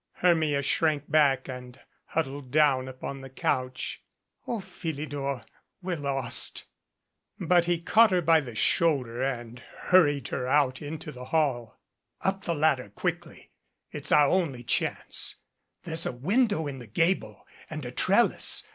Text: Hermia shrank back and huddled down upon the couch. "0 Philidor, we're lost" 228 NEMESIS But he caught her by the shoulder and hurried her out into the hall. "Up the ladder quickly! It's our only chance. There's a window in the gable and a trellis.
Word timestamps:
Hermia 0.13 0.63
shrank 0.63 1.11
back 1.11 1.47
and 1.47 1.79
huddled 2.05 2.49
down 2.49 2.87
upon 2.87 3.21
the 3.21 3.29
couch. 3.29 4.01
"0 4.47 4.59
Philidor, 4.61 5.45
we're 5.83 5.95
lost" 5.95 6.65
228 7.37 7.39
NEMESIS 7.39 7.49
But 7.49 7.65
he 7.71 7.81
caught 7.81 8.09
her 8.09 8.21
by 8.23 8.41
the 8.41 8.55
shoulder 8.55 9.21
and 9.21 9.59
hurried 9.59 10.29
her 10.29 10.47
out 10.47 10.81
into 10.81 11.11
the 11.11 11.25
hall. 11.25 11.79
"Up 12.21 12.45
the 12.45 12.55
ladder 12.55 12.89
quickly! 12.89 13.51
It's 13.91 14.11
our 14.11 14.25
only 14.29 14.63
chance. 14.63 15.35
There's 15.83 16.07
a 16.07 16.11
window 16.11 16.65
in 16.65 16.79
the 16.79 16.87
gable 16.87 17.45
and 17.69 17.85
a 17.85 17.91
trellis. 17.91 18.63